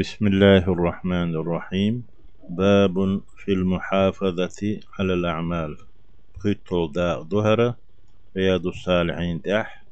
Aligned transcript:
بسم 0.00 0.26
الله 0.26 0.64
الرحمن 0.72 1.34
الرحيم. 1.34 2.02
باب 2.48 3.20
في 3.36 3.52
المحافظة 3.52 4.80
على 4.98 5.14
الأعمال. 5.14 5.76
خيطل 6.38 6.92
دا 6.92 7.22
ظهر 7.22 7.74
رياض 8.36 8.66
الصالحين 8.66 9.42
تح 9.42 9.84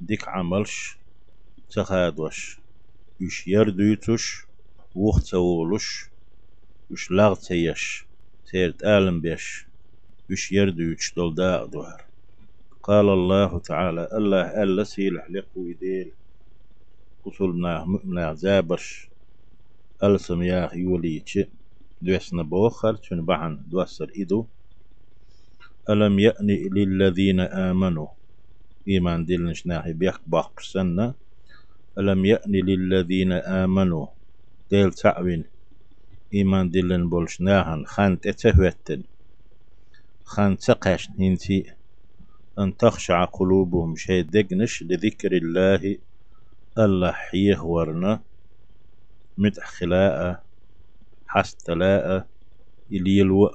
ديك 0.00 0.28
عملش 0.28 0.96
تخادوش 1.70 2.58
يش 3.20 3.48
يردويتوش 3.48 4.46
وختولوش 4.94 6.06
يش 6.90 7.10
لاغتيش 7.10 8.06
سيرت 8.44 8.84
آلم 8.84 9.20
بيش 9.20 9.66
يش 10.30 10.52
يردويتش 10.52 11.14
دول 11.14 11.34
دا 11.34 11.64
ظهر 11.64 12.04
قال 12.82 13.08
الله 13.08 13.58
تعالى 13.58 14.08
الله 14.12 14.62
ألا 14.62 14.84
سيلح 14.84 15.30
لقوي 15.30 15.74
قصلنا 15.74 16.12
مؤمنا 17.86 18.34
زابرش. 18.34 19.10
ألسم 20.02 20.42
يا 20.42 20.70
يوليتش 20.74 21.38
دوسنا 22.02 22.42
بوخر 22.42 22.94
تون 22.94 23.24
بحن 23.26 23.62
دوسر 23.68 24.08
إدو. 24.16 24.46
ألم 25.90 26.18
يأني 26.18 26.68
للذين 26.68 27.40
آمنوا؟ 27.40 28.06
إيمان 28.88 29.24
دلنش 29.24 29.66
ناحي 29.66 29.92
بيخ 29.92 30.20
باق 30.26 30.60
سنة 30.60 31.14
ألم 31.98 32.24
يأني 32.24 32.60
للذين 32.60 33.32
آمنوا؟ 33.32 34.06
ديل 34.70 34.92
تعوين. 34.92 35.44
إيمان 36.34 36.70
دلن 36.70 37.08
بولش 37.08 37.40
ناهن 37.40 37.86
خانت 37.86 38.26
اتهوتن 38.26 39.02
خانت 40.24 40.60
سقاش 40.60 41.10
هنتي. 41.10 41.72
أن 42.58 42.76
تخشع 42.76 43.24
قلوبهم 43.24 43.96
شيء 43.96 44.22
دقنش 44.24 44.82
لذكر 44.82 45.32
الله 45.32 45.98
الله 46.78 47.14
يهورنا 47.34 48.20
مدح 49.38 49.66
خلاء 49.66 50.44
حستلاء 51.26 52.26
إليلو 52.92 53.50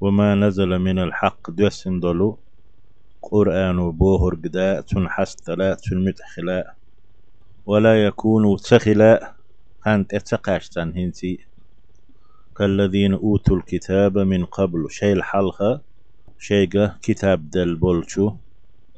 وما 0.00 0.34
نزل 0.34 0.78
من 0.78 0.98
الحق 0.98 1.50
دوسن 1.50 2.00
دلو 2.00 2.38
قرآن 3.22 3.90
بوهر 3.90 4.34
قداء 4.34 4.84
حستلاء 5.08 5.74
تن 5.74 6.04
مدح 6.04 6.26
خلاء. 6.36 6.76
ولا 7.66 8.04
يكون 8.06 8.56
تخلاء 8.56 9.36
هانت 9.86 10.14
اتقاش 10.14 10.78
هنتي 10.78 11.46
كالذين 12.56 13.12
أوتوا 13.14 13.56
الكتاب 13.56 14.18
من 14.18 14.44
قبل 14.44 14.86
شيء 14.90 15.12
الحلقة 15.12 15.82
شيء 16.38 16.68
كتاب 17.02 17.50
دل 17.50 17.74
بولشو 17.76 18.36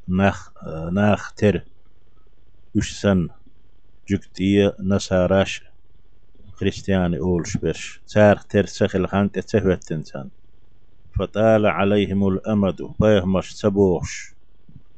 ناخ 0.09 0.53
ناخ 0.93 1.33
يشسن 2.75 3.29
جكتية 4.09 4.77
نساراش 4.81 5.63
خريستياني 6.53 7.19
أولش 7.19 7.57
بش 7.57 8.03
تار 8.09 8.37
تر 8.37 8.67
سخل 8.67 9.07
خانت 9.09 9.39
تهوت 9.39 9.85
تنسان 9.85 10.31
فطال 11.19 11.67
عليهم 11.67 12.29
الأمد 12.29 12.77
بيهمش 13.01 13.55
تبوش 13.61 14.35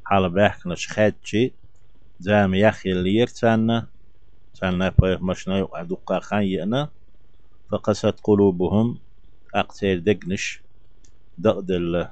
حال 0.03 0.29
بحكنش 0.29 0.87
خاتشي 0.87 1.55
زام 2.19 2.53
يخي 2.53 2.91
اللي 2.91 3.15
يرتانا 3.15 3.87
تانا 4.55 4.89
بيهمش 5.01 5.47
نيو 5.47 5.65
أدوقا 5.65 6.19
خان 6.19 6.87
فقست 7.71 8.19
قلوبهم 8.23 8.99
أقتير 9.55 9.99
دقنش 9.99 10.63
دقدل 11.37 12.07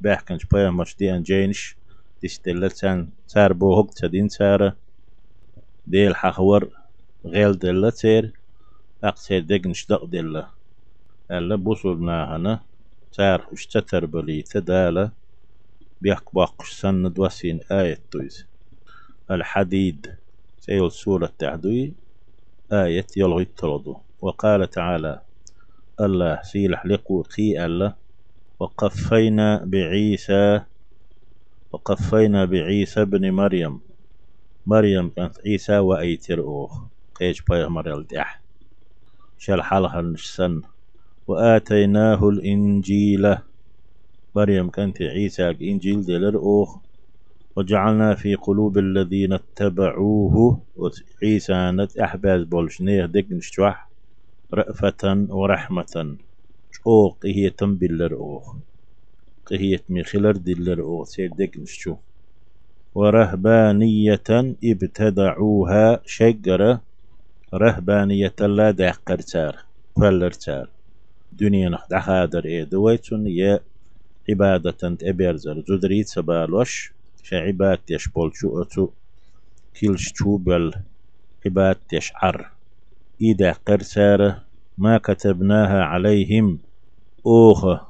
بحكنش 0.00 0.44
بيهمش 0.46 0.96
دي 0.96 1.22
أنجينش 2.24 2.38
تستلتان 2.38 3.08
تار 3.28 3.52
بوهق 3.52 3.90
تدين 3.90 4.28
تار 4.28 4.74
ديل 5.86 6.16
حخور 6.16 6.70
غيل 7.24 7.58
دلتير 7.58 8.32
أقتير 9.04 9.42
دقنش 9.42 9.86
دق 9.86 10.04
دل 10.04 10.44
ألا 11.30 11.56
بوصلنا 11.56 12.36
هنا 12.36 12.60
تار 13.12 13.46
اشتتر 13.52 14.06
بلي 14.06 14.42
تدالة 14.42 15.10
بيحق 16.00 16.34
باقش 16.34 16.72
سن 16.72 17.12
دوسين 17.12 17.60
آية 17.72 17.98
تويز. 18.10 18.46
الحديد 19.30 20.14
سيول 20.60 20.92
سورة 20.92 21.32
تعدوي 21.38 21.92
آية 22.72 23.06
يلغي 23.16 23.42
الترضو 23.42 23.96
وقال 24.20 24.70
تعالى 24.70 25.20
الله 26.00 26.42
سيلح 26.42 26.86
لقو 26.86 27.22
قي 27.22 27.64
الله 27.66 27.94
وقفينا 28.60 29.64
بعيسى 29.64 30.60
وقفينا 31.72 32.44
بعيسى 32.44 33.02
ابن 33.02 33.30
مريم. 33.30 33.80
مريم 34.66 35.08
كانت 35.10 35.34
عيسى 35.46 35.78
وأيتر 35.78 36.40
أوخ 36.40 36.84
قيش 37.14 37.42
بايه 37.42 37.66
مريم 37.68 38.02
دح 38.02 38.42
شال 39.38 39.62
حالها 39.62 40.00
السن 40.00 40.62
وآتيناه 41.26 42.28
الإنجيل. 42.28 43.36
مريم 44.34 44.70
كانت 44.70 45.02
عيسى 45.02 45.50
إنجيل 45.50 46.04
دلر 46.04 46.36
أوخ 46.36 46.78
وجعلنا 47.56 48.14
في 48.14 48.34
قلوب 48.34 48.78
الذين 48.78 49.32
اتبعوه. 49.32 50.62
وعيسى 50.76 51.70
نت 51.70 51.96
أحباز 51.98 52.42
بولشنيه 52.42 53.06
دقن 53.06 53.40
شوح 53.40 53.90
رأفة 54.54 55.26
ورحمة. 55.30 56.16
شوق 56.70 57.26
هي 57.26 57.50
تنبلر 57.50 58.14
أوخ 59.52 59.58
قهية 59.58 59.84
مخلر 59.88 60.36
دلر 60.36 60.82
أو 60.82 61.04
سير 61.04 61.30
دقنشو 61.38 61.96
ورهبانية 62.94 64.22
ابتدعوها 64.64 66.00
شجرة 66.06 66.82
رهبانية 67.54 68.34
لا 68.40 68.70
دعقر 68.70 69.18
تار 69.18 69.56
كلر 69.94 70.30
تار 70.30 70.70
دنيا 71.32 71.68
نخدع 71.68 72.00
خادر 72.00 72.44
إيه 72.44 72.64
دويتون 72.64 73.26
يا 73.26 73.60
عبادة 74.30 74.70
تبيرزر 74.70 75.64
زدريت 75.68 76.06
سبالوش 76.06 76.92
شعبات 77.22 77.90
يشبول 77.90 78.30
شو 78.34 78.62
أتو 78.62 78.90
كيلش 79.74 80.12
بل 80.22 80.74
عباد 81.46 81.78
يشعر 81.92 82.50
إذا 83.20 83.52
قرسارة 83.52 84.44
ما 84.78 84.98
كتبناها 84.98 85.82
عليهم 85.82 86.58
أوخ 87.26 87.87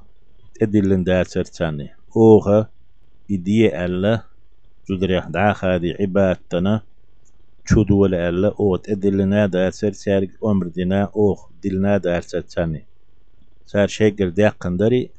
تدلن 0.60 1.04
داتر 1.04 1.44
تاني 1.44 1.88
أوغا 2.16 2.66
إدي 3.30 3.84
ألا 3.84 4.22
جدريح 4.90 5.26
دعاخا 5.28 5.76
دي 5.76 5.92
عبادتنا. 6.00 6.82
شود 7.64 7.90
ولا 7.90 8.28
ألا 8.28 8.48
أو 8.60 8.76
تدلنا 8.76 9.46
داتر 9.46 9.92
سارق 9.92 10.28
أمر 10.44 10.66
دينا 10.66 11.10
أوغ 11.16 11.38
دلنا 11.64 11.96
داتر 11.98 12.40
تاني 12.40 12.86
سار 13.66 13.86
شيقر 13.86 14.28
دي 14.28 14.48
قندري 14.48 15.10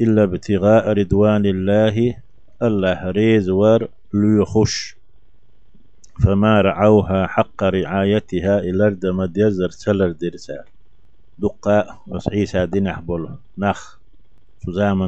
إلا 0.00 0.22
ابتغاء 0.24 0.92
رضوان 0.92 1.46
الله 1.46 2.14
الله 2.62 3.10
ريز 3.10 3.48
ور 3.50 3.88
ليخش. 4.14 4.96
فما 6.24 6.60
رعوها 6.60 7.26
حق 7.26 7.62
رعايتها 7.64 8.58
إلى 8.58 8.88
الدم 8.88 9.24
ديزر 9.24 9.70
سلر 9.70 10.10
ديرسال 10.12 10.64
دقاء 11.38 12.02
وسعيسى 12.06 12.66
دينح 12.66 13.00
بول 13.00 13.38
نخ. 13.58 14.01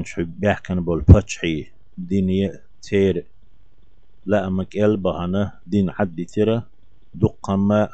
شو 0.05 0.25
بيحكن 0.25 0.85
بول 0.85 1.01
باتشحي 1.01 1.67
دين 1.99 2.51
تير. 2.83 3.27
لا 4.27 4.47
أمك 4.47 4.77
أنا 5.25 5.61
دين 5.67 5.91
حد 5.91 6.25
تيرا 6.25 6.69
دقما 7.15 7.89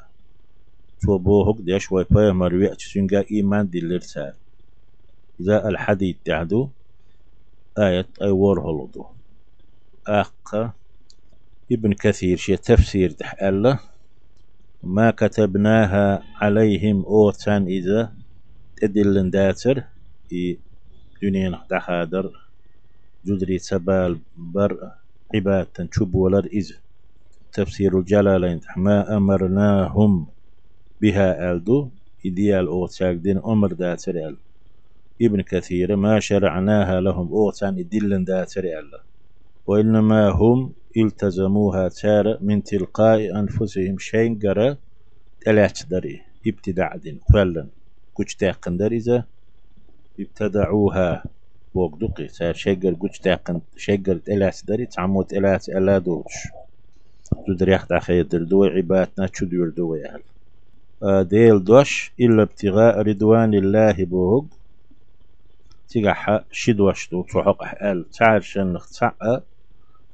شو 1.05 1.19
بوهك 1.19 1.61
دي 1.61 1.79
شوي 1.79 2.05
باي 2.11 2.33
مروي 2.33 2.69
تشنجا 2.69 3.25
إيمان 3.31 3.71
دي 3.71 3.81
لرسال 3.81 4.35
إذا 5.41 5.69
الحديد 5.69 6.19
تعدو 6.25 6.71
آية 7.79 8.09
أي 8.23 8.31
هلدو 8.31 9.05
أق 10.09 10.75
ابن 11.73 11.93
كثير 11.93 12.37
شي 12.37 12.57
تفسير 12.57 13.13
دح 13.13 13.35
ما 14.83 15.11
كتبناها 15.11 16.23
عليهم 16.37 17.05
أوتان 17.05 17.67
إذا 17.67 18.17
تدلن 18.77 19.31
داتر. 19.31 19.85
دنيا 21.23 21.61
دحادر 21.71 22.31
جدري 23.27 23.59
سبال 23.59 24.19
بر 24.37 24.91
عباد 25.35 25.67
تنشب 25.67 26.15
ولر 26.15 26.49
إز. 26.59 26.75
تفسير 27.53 27.99
الجلالين 27.99 28.61
ما 28.77 29.17
أمرناهم 29.17 30.27
بها 31.01 31.53
ألدو. 31.53 31.89
إديال 32.27 32.67
أوتاك 32.67 33.17
دين 33.17 33.39
أمر 33.39 33.73
داتر 33.73 34.15
أل 34.29 34.37
ابن 35.23 35.41
كثير 35.43 35.97
ما 35.97 36.21
شرعناها 36.21 37.01
لهم 37.01 37.29
أوتان 37.29 37.79
إدلن 37.79 38.25
داتر 38.25 38.65
أل 38.65 38.91
وإنما 39.67 40.29
هم 40.29 40.73
التزموها 40.97 41.89
تار 41.89 42.39
من 42.41 42.63
تلقاء 42.63 43.39
أنفسهم 43.41 43.99
شين 43.99 44.39
قرى 44.39 44.77
تلاتش 45.41 45.85
دري 45.87 46.21
ابتداع 46.47 46.97
دين 46.97 47.21
قلن 47.35 47.69
كوش 48.15 48.35
تاقن 48.35 48.77
دريزة 48.77 49.25
ابتدعوها. 50.23 51.25
سار 52.29 52.53
شجر 52.55 52.95
قوش 52.95 53.19
تاقن 53.19 53.61
شجر 53.77 54.17
تلاس 54.17 54.65
داري 54.65 54.87
تعموت 54.87 55.33
إلاس 55.33 55.69
إلا 55.69 55.99
دوش 55.99 56.35
دودر 57.49 57.69
يخت 57.69 57.93
أخي 57.93 58.23
دردوي 58.23 58.69
عباتنا 58.69 59.27
تشدور 59.27 59.69
دوي 59.69 60.07
أهل. 60.07 60.23
آه، 61.03 61.23
ديل 61.23 61.65
دوش 61.65 62.13
إلا 62.21 62.43
ابتغاء 62.43 62.99
رضوان 63.03 63.55
الله 63.55 64.05
بوغ 64.05 64.45
تيغح 65.89 66.45
شدوش 66.53 67.11
دو 67.11 67.23
تحق 67.23 67.85
أل 67.85 68.11
تعرشن 68.11 68.79
تعأ 68.99 69.41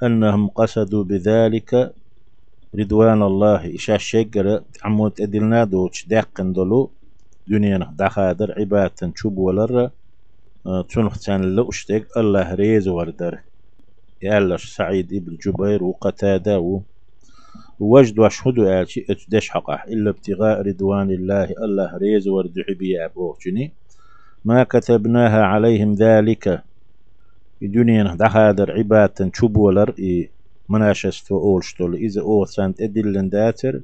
أنهم 0.03 0.49
قصدوا 0.49 1.05
بذلك 1.05 1.95
رضوان 2.75 3.23
الله. 3.23 3.75
إشا 3.75 3.97
شجرة 3.97 4.65
عمود 4.85 5.21
أدلنا 5.21 5.65
دوش 5.65 6.07
داقن 6.07 6.53
دلو 6.53 6.91
دنيا 7.49 7.95
دخادر 7.99 8.55
عبادة 8.61 9.13
شوب 9.17 9.39
ولر. 9.39 9.91
تنختان 10.67 11.57
لأشتك 11.57 12.07
الله 12.17 12.55
ريز 12.55 12.89
وردر. 12.89 13.39
يالش 14.23 14.65
سعيد 14.77 15.13
ابن 15.13 15.37
جبير 15.47 15.85
وقتادة 15.85 16.59
و 16.61 16.81
وجد 17.81 18.19
واشهد 18.19 18.59
آلشي 18.59 19.07
أتدش 19.11 19.49
حقه. 19.51 19.83
إلا 19.89 20.11
ابتغاء 20.11 20.63
رضوان 20.63 21.11
الله 21.11 21.45
الله 21.65 21.97
ريز 21.97 22.29
وردحي 22.29 22.75
بي 22.75 23.05
أبوه 23.05 23.37
ما 24.45 24.65
كتبناها 24.65 25.43
عليهم 25.43 25.93
ذلك. 25.95 26.63
الدنيا 27.63 28.15
دخادر 28.15 28.73
عبادة 28.73 29.31
شوب 29.35 29.57
ولر. 29.57 29.95
إي 29.99 30.31
مناشست 30.69 31.33
وأولشتول. 31.33 31.95
إذا 31.95 32.21
أول 32.21 32.49
سانت 32.49 32.81
أدلن 32.81 33.29
داتر 33.29 33.81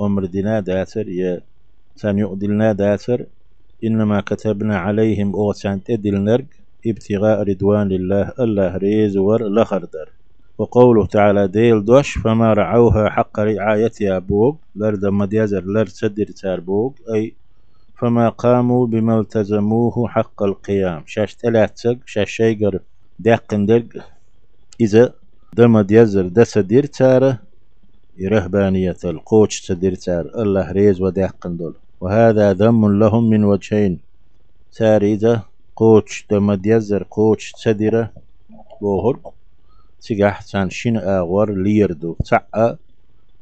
أمر 0.00 0.24
دينا 0.24 0.60
داتر. 0.60 1.08
يا 1.08 1.40
سان 1.96 2.18
يؤدلنا 2.18 2.72
داتر. 2.72 3.26
إنما 3.84 4.20
كتبنا 4.20 4.76
عليهم 4.78 5.34
أول 5.34 5.54
سانت 5.54 5.90
أدلنرق 5.90 6.44
ابتغاء 6.86 7.42
رضوان 7.42 7.92
الله 7.92 8.32
الله 8.40 8.76
ريز 8.76 9.16
ور 9.16 9.48
لخردر. 9.48 10.08
وقوله 10.58 11.06
تعالى 11.06 11.48
ديل 11.48 11.84
دوش 11.84 12.18
فما 12.18 12.52
رعوها 12.52 13.08
حق 13.10 13.40
رعايتها 13.40 14.18
بوغ. 14.18 14.54
لرد 14.76 15.06
مديزر 15.06 15.64
لرد 15.64 15.88
سدر 15.88 16.24
تار 16.24 16.60
بوغ. 16.60 16.92
أي 17.14 17.34
فما 17.98 18.28
قاموا 18.28 18.86
بما 18.86 19.20
التزموه 19.20 20.08
حق 20.08 20.42
القيام. 20.42 21.02
شاش 21.06 21.34
تلاتسق 21.34 21.96
شاش 22.06 22.30
شيقر 22.30 22.80
داقن 23.18 23.66
درق. 23.66 23.88
إذا 24.80 25.14
دم 25.56 25.80
ديزر 25.80 26.28
دس 26.28 26.58
دير 26.58 26.86
تاره 26.86 27.38
رهبانية 28.22 28.96
القوش 29.04 29.66
تدير 29.66 29.94
تار. 29.94 30.30
الله 30.42 30.72
ريز 30.72 31.00
وداقن 31.02 31.56
دول. 31.56 31.74
وهذا 32.00 32.52
ذم 32.52 32.98
لهم 32.98 33.30
من 33.30 33.44
وجهين. 33.44 34.00
تار 34.72 35.02
إذا 35.02 35.42
قوش 35.76 36.26
دم 36.30 36.52
ديزر 36.54 37.02
قوش 37.10 37.52
تدير 37.52 38.08
بوهر 38.80 39.20
تجح 40.00 40.42
تان 40.42 40.70
شين 40.70 40.96
آغور 40.96 41.52
ليردو 41.62 42.16
تعا 42.28 42.76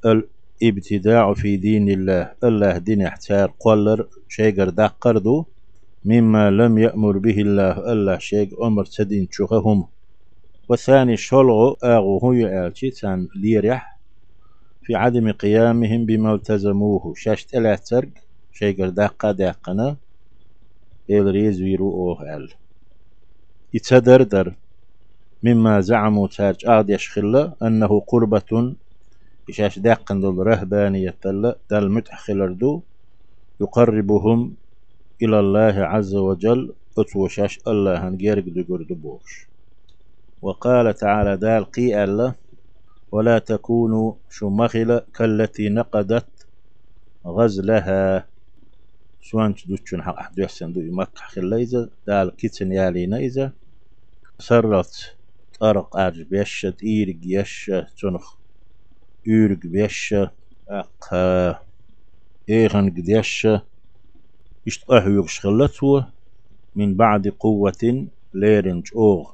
الإبتداع 0.04 1.34
في 1.34 1.56
دين 1.56 1.88
الله. 1.88 2.32
الله 2.44 2.78
دين 2.78 3.02
إحتار 3.02 3.52
قولر 3.60 4.08
شيقر 4.28 4.68
داقردو 4.68 5.44
مما 6.04 6.50
لم 6.50 6.78
يأمر 6.78 7.18
به 7.18 7.38
الله. 7.46 7.92
الله 7.92 8.18
شيق 8.18 8.62
أمر 8.62 8.84
تدين 8.84 9.28
شوخهم 9.30 9.88
والثاني 10.68 11.16
شلغو 11.16 11.76
آغو 11.84 12.18
هو 12.18 12.32
يألتي 12.32 12.90
تان 12.90 13.28
ليريح 13.36 13.98
في 14.82 14.94
عدم 14.94 15.32
قيامهم 15.32 16.06
بما 16.06 16.34
التزموه. 16.34 17.14
شاشت 17.16 17.54
ألا 17.54 17.76
داقا 18.64 19.32
داقنا 19.32 19.96
إلريز 21.10 21.62
ويرو 21.62 21.90
أوه 21.92 22.36
أل 22.36 22.52
يتدردر 23.74 24.54
مما 25.42 25.80
زعموا 25.80 26.28
تارج 26.28 26.66
آد 26.66 26.90
يشخل 26.90 27.52
أنه 27.62 28.00
قربة 28.00 28.74
إشاش 29.50 29.78
داقن 29.78 30.20
دل 30.20 30.36
رهبانية 30.36 31.14
دل 31.70 31.90
متحخلردو 31.90 32.82
يقربهم 33.60 34.54
إلى 35.22 35.40
الله 35.40 35.74
عز 35.84 36.14
وجل 36.14 36.72
أتوشاش 36.98 37.58
الله 37.68 38.08
هنجيرك 38.08 38.44
دقر 38.44 38.82
دبوش 38.82 39.48
وقال 40.42 40.94
تعالى 40.94 41.36
دال 41.36 41.64
قي 41.64 42.04
الله 42.04 42.34
ولا 43.12 43.38
تكونوا 43.38 44.12
شمخل 44.30 45.00
كالتي 45.14 45.68
نقدت 45.68 46.26
غزلها. 47.26 48.26
سوان 49.28 49.54
تدوشن 49.54 50.02
حق 50.02 50.18
أحد 50.18 50.38
يحسن 50.38 50.72
دو 50.72 50.80
يمكح 50.80 51.28
خليزة 51.30 51.90
دال 52.06 52.36
كيتن 52.36 52.72
يالينا 52.72 53.16
إذا 53.18 53.52
سرت 54.38 55.16
طرق 55.60 55.96
أرج 55.96 56.22
بيشة 56.22 56.76
إيرق 56.84 57.20
يشة 57.22 57.86
تنخ 57.98 58.26
إيرق 59.28 59.58
بيشة 59.74 60.30
أق 60.68 61.04
إيغن 62.50 62.90
قد 62.90 63.08
يشة 63.08 63.66
إشت 64.66 64.90
أهوغ 64.90 65.26
شغلتو 65.26 66.02
من 66.74 66.96
بعد 66.96 67.28
قوة 67.28 68.08
ليرنج 68.34 68.86
أوغ 68.96 69.32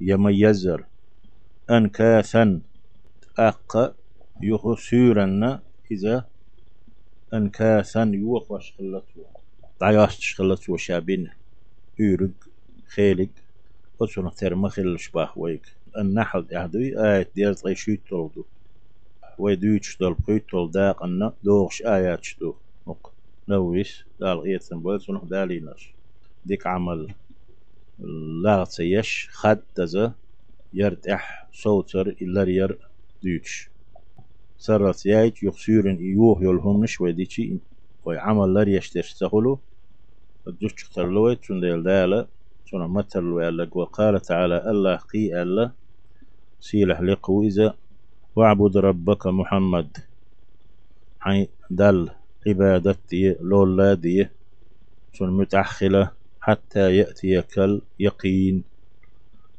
يميزر. 0.00 0.86
أنكاثا 1.70 2.62
أق 3.38 3.96
يخسيرن 4.42 5.58
إذا 5.90 6.28
أنكاثا 7.34 8.10
يوخ 8.14 8.50
وشغلتو 8.50 9.24
ضياست 9.80 10.20
شغلتو 10.20 10.76
شابين 10.76 11.30
إيرق 12.00 12.30
خيلق. 12.94 13.28
قصنا 13.98 14.30
تر 14.30 14.54
مخل 14.54 14.98
شباه 14.98 15.32
ويك. 15.36 15.66
النحل 15.98 16.46
يهدوي 16.50 16.88
آية 17.04 17.30
دير 17.34 17.52
طي 17.52 17.74
شيت 17.74 18.06
تولدو 18.08 18.44
ويدويتش 19.38 19.98
دول 19.98 20.14
بقيتول 20.14 20.70
داق 20.70 21.02
أن 21.02 21.32
دوغش 21.42 21.82
آيات 21.82 22.24
شدو. 22.24 22.54
نق. 22.88 23.12
نويس 23.48 24.04
دال 24.20 24.38
غيت 24.38 24.62
سنبول 24.62 25.00
سنح 25.00 25.24
داليناش 25.24 25.94
ديك 26.44 26.66
عمل. 26.66 27.14
لا 28.44 28.64
تيش. 28.64 29.28
خد 29.32 29.58
تزا. 29.74 30.12
يرتح 30.72 31.48
صوتر 31.52 32.08
إلا 32.08 32.42
ير 32.50 32.78
دوتش 33.22 33.70
سرت 34.58 35.06
يايت 35.06 35.42
يخسيرن 35.42 35.96
إيوه 35.96 36.42
يلهمش 36.42 37.00
وديتشي 37.00 37.58
ويعمل 38.04 38.54
لر 38.54 38.68
يشتش 38.68 39.14
تخلو 39.14 39.58
الدوش 40.48 40.72
تخلويت 40.74 41.44
سنديل 41.44 41.82
دالا 41.82 42.28
سنة 42.70 42.86
مثل 42.86 43.24
ويالك 43.24 43.76
وقال 43.76 44.20
تعالى 44.20 44.70
الله 44.70 44.96
قي 44.96 45.42
الله 45.42 45.72
سيلح 46.60 47.00
لقويزة 47.00 47.74
واعبد 48.36 48.76
ربك 48.76 49.26
محمد. 49.26 49.96
حي 51.20 51.48
دل 51.70 52.10
عبادتي 52.46 53.36
لولا 53.40 53.94
دي 53.94 54.28
سن 55.12 55.30
متأخلة 55.30 56.12
حتى 56.40 56.96
يأتيك 56.96 57.58
اليقين 57.58 58.64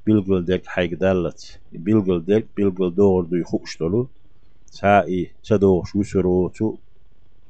بيلقل 0.06 0.46
ديك 0.46 0.68
حيق 0.68 0.94
دالت 1.00 1.62
بيلقل 1.72 2.26
ديك 2.26 2.48
بيلقل 2.58 2.96
دور 2.96 3.26
دو 3.26 3.36
يخوش 3.36 3.78
سائي 4.72 5.32
تدو 5.44 5.84
شو 5.84 6.04
سروتو 6.04 6.78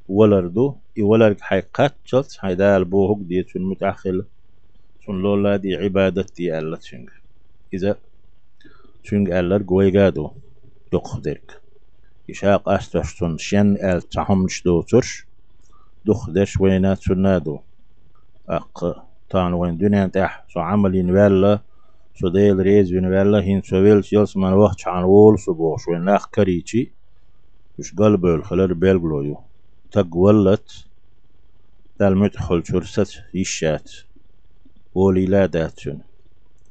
ولردو 0.07 0.75
إي 0.97 1.03
ولرك 1.03 1.41
حيق 1.41 1.67
قتلت 1.73 2.37
حي 2.39 2.55
دال 2.55 2.85
بوهك 2.85 3.17
ديت 3.27 3.57
متأخلة 3.57 4.25
سن 5.05 5.13
لولا 5.13 5.55
دي 5.57 5.75
عبادتي 5.75 6.59
ألا 6.59 6.77
تشنغ 6.77 7.07
إذا 7.73 7.95
تشنغ 9.03 9.39
ألا 9.39 9.65
قويقادو 9.67 10.31
دقدرك 10.93 11.61
إشاق 12.29 12.69
أستشتن 12.69 13.37
شن 13.37 13.75
أل 13.75 14.01
تحمش 14.01 14.63
دو 14.65 14.81
ترش 14.81 15.27
دخدش 16.05 16.61
وينا 16.61 16.95
تنادو 16.95 17.59
أق 18.49 19.05
تان 19.29 19.53
وين 19.53 19.77
دنيا 19.77 20.07
تح 20.07 20.45
سو 20.53 20.59
عملين 20.59 21.11
ولا 21.11 21.59
سو 22.13 22.27
ديل 22.29 22.59
ريز 22.59 22.93
وين 22.93 23.05
ولا 23.05 23.41
هين 23.41 23.61
سو 23.61 23.75
ويل 23.75 24.01
يلس 24.13 24.37
من 24.37 24.53
وقت 24.53 24.87
عن 24.87 25.03
وول 25.03 25.39
سو 25.39 25.53
بوش 25.53 25.87
وين 25.87 26.01
ناخ 26.05 26.27
كريتي 26.29 26.98
بيلغلو 28.73 29.43
تق 29.91 30.15
ولت 30.15 30.85
دال 31.99 32.17
مدخل 32.17 32.63
شرست 32.65 33.23
يشات. 33.33 33.91
وليلاداتون 34.95 36.01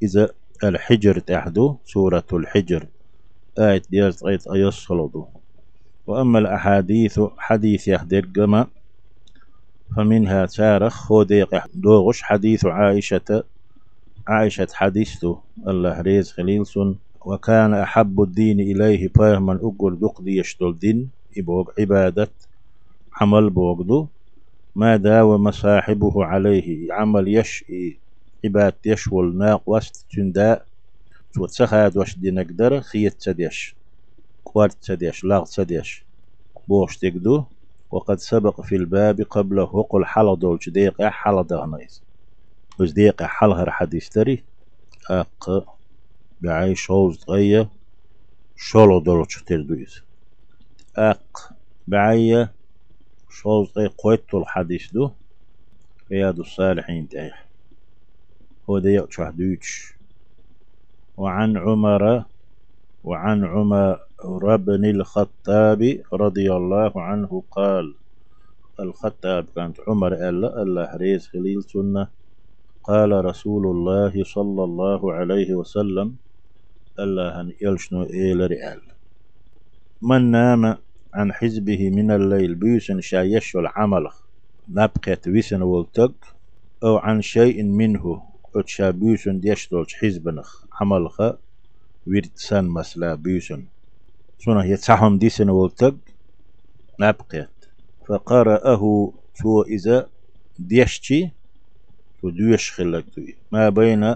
إذا 0.03 0.29
الحجر 0.63 1.19
تحدو 1.19 1.77
سورة 1.85 2.23
الحجر 2.33 2.87
آية 3.59 3.81
ديرت 3.89 4.23
غيت 4.23 4.47
أيصلدو 4.47 5.27
وأما 6.07 6.39
الأحاديث 6.39 7.19
حديث 7.37 7.87
يهدر 7.87 8.29
قما 8.35 8.67
فمنها 9.95 10.45
تارخ 10.45 10.93
خوديق 10.93 11.67
دوغش 11.73 12.21
حديث 12.21 12.65
عائشة 12.65 13.43
عائشة 14.27 14.67
حديثه 14.73 15.41
الله 15.67 16.01
ريز 16.01 16.31
خليلسون 16.31 16.99
وكان 17.25 17.73
أحب 17.73 18.21
الدين 18.21 18.59
إليه 18.59 19.07
فهما 19.07 19.53
أقر 19.53 19.93
دقدي 19.93 20.37
يشتل 20.37 20.77
دين 20.79 21.11
إبوغ 21.37 21.69
عبادة 21.79 22.31
عمل 23.21 23.49
بوغدو 23.49 24.07
ما 24.75 24.95
داوم 24.97 25.51
صاحبه 25.51 26.25
عليه. 26.25 26.93
عمل 26.93 27.27
يشئي 27.35 27.99
عباد 28.45 28.73
يشول 28.85 29.37
ناق 29.37 29.69
وست 29.69 30.05
تندا 30.11 30.65
توتسخاد 31.33 31.97
واش 31.97 32.17
دي 32.19 32.31
نقدر 32.31 32.81
خيت 32.81 33.13
تديش 33.21 33.75
قوارت 34.45 34.83
تديش 34.83 35.23
لاغ 35.23 35.45
تديش 35.45 36.05
بوش 36.67 36.97
تقدو. 36.97 37.43
وقد 37.91 38.17
سبق 38.17 38.61
في 38.61 38.75
الباب 38.75 39.21
قبله 39.21 39.63
وقل 39.75 40.05
حل 40.05 40.35
دولش 40.39 40.69
ديق 40.69 41.01
حل 41.01 41.43
دغنيز 41.43 42.03
بس 42.79 42.91
ديق 42.91 43.23
حل 43.23 43.51
هر 43.51 43.71
حديث 43.71 44.09
تري. 44.09 44.43
أق 45.11 45.78
بعي 46.41 46.75
شوز 46.75 47.25
غية 47.29 47.69
شولو 48.55 48.99
دولش 48.99 49.43
تردويز 49.43 50.03
أق 50.97 51.53
بعي 51.87 52.47
شوز 53.29 53.67
غي 53.77 53.87
قويتو 53.87 54.39
الحديث 54.39 54.91
دو. 54.93 55.11
رياض 56.11 56.39
الصالحين 56.39 57.09
تايح. 57.09 57.45
هو 58.69 58.79
ديق 58.79 59.11
شوح 59.11 59.29
دوش 59.29 59.93
وعن 61.17 61.57
عمر 61.57 62.23
وعن 63.03 63.45
عمر 63.45 63.99
بن 64.55 64.85
الخطاب 64.85 66.01
رضي 66.13 66.53
الله 66.53 67.01
عنه 67.01 67.43
قال 67.51 67.95
الخطاب 68.79 69.45
كانت 69.55 69.77
عمر 69.87 70.13
ألا 70.13 70.61
الله 70.61 70.95
ريز 70.95 71.27
خليل 71.27 71.63
سنة. 71.63 72.07
قال 72.83 73.25
رسول 73.25 73.67
الله 73.67 74.23
صلى 74.23 74.63
الله 74.63 75.13
عليه 75.13 75.53
وسلم 75.53 76.15
الله 77.03 77.41
أن 77.41 77.53
يلشنو 77.61 78.03
إيل 78.03 78.51
رئال 78.51 78.81
من 80.01 80.31
نام 80.31 80.77
عن 81.13 81.33
حزبه 81.33 81.89
من 81.89 82.11
الليل 82.11 82.55
بيسن 82.55 83.01
شايش 83.01 83.55
العمل 83.55 84.09
نبقت 84.69 85.27
ويسن 85.27 85.61
والتق 85.61 86.15
أو 86.83 86.97
عن 86.97 87.21
شيء 87.21 87.63
منه 87.63 88.23
أتشا 88.55 88.89
بيسن 88.91 89.39
ديشتولش 89.39 89.95
حزبنخ 89.95 90.65
ورد 92.07 92.31
سن 92.35 92.65
مسلا 92.65 93.15
بيسن 93.15 93.65
سنة 94.39 94.65
يتسحم 94.65 95.17
ديسن 95.17 95.49
والتق 95.49 95.95
نبقت 96.99 97.69
فقرأه 98.07 99.13
تو 99.35 99.61
إذا 99.61 100.09
ديشتي 100.59 101.31
ودوش 102.23 102.71
خلقتوي. 102.71 103.35
ما 103.51 103.69
بين 103.69 104.15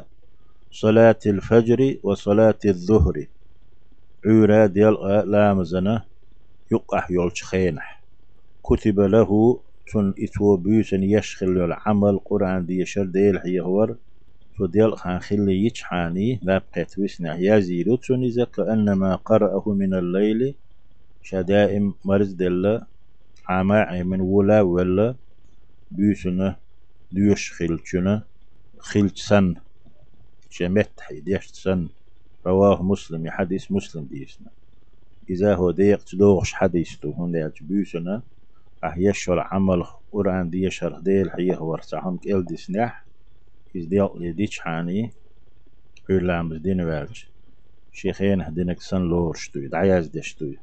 صلاة 0.76 1.20
الفجر 1.26 1.98
وصلاة 2.04 2.58
الظهر. 2.66 3.26
عورا 4.26 4.66
ديال 4.66 4.94
لامزنا 5.32 6.06
يقح 6.72 7.12
يولش 7.12 7.44
خينح 7.44 8.04
كتب 8.64 9.00
له 9.00 9.30
تن 9.94 10.14
إتو 10.20 10.58
بيسن 10.58 11.04
يشخل 11.04 11.48
العمل 11.66 12.20
قرآن 12.26 12.66
دي 12.66 12.80
يشر 12.82 13.06
ديل 13.06 13.40
حيهور 13.40 13.98
فديال 14.60 14.98
خان 14.98 15.20
خلي 15.20 15.66
يجحاني 15.66 16.40
لا 16.44 16.58
بقيت 16.58 17.00
وسنع 17.00 17.36
يزيد 17.40 17.98
تن 17.98 18.24
إذا 18.24 18.44
كأنما 18.46 19.16
قرأه 19.16 19.64
من 19.68 19.94
الليل. 19.94 20.56
شدائم 21.22 21.96
مرز 22.06 22.34
دل. 22.34 22.82
عماعي 23.50 24.04
من 24.04 24.22
ولا 24.22 24.62
ولا. 24.62 25.16
بيسنه 25.92 26.56
ديوش 27.12 27.52
خلتشنا 27.52 28.24
خلت 28.80 29.18
سن 29.18 29.56
شمت 30.56 31.00
حيديش 31.02 31.46
سن 31.46 31.90
رواه 32.48 32.84
مسلم 32.84 33.30
حديث 33.30 33.72
مسلم 33.72 34.06
ديسنا. 34.06 34.52
إذا 35.30 35.56
هو 35.56 35.72
ديق 35.72 36.04
تدوغش 36.04 36.54
حديث 36.54 36.98
تو 36.98 37.12
هون 37.12 37.32
ديالش 37.32 37.64
بيسنا 37.64 38.24
أح 38.84 38.98
يشر 38.98 39.40
عمل 39.40 39.84
قرآن 40.12 40.50
دي 40.50 40.70
شرح 40.70 41.00
ديل 41.00 41.32
حيه 41.32 41.58
ورسعهم 41.62 42.18
كيل 42.18 42.46
ديسنح 42.46 43.08
إذ 43.76 43.90
ديق 43.90 44.18
لديش 44.18 44.60
حاني 44.60 45.12
قيل 46.08 46.28
لامز 46.28 46.58
دين 46.58 47.08
شيخين 47.92 48.42
هدينك 48.42 48.82
سن 48.82 49.02
لورشتو 49.02 49.60
دعياز 49.68 50.08
دشتو 50.08 50.54